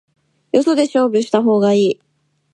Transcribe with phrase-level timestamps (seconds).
[0.51, 2.01] よそで勝負した方がいい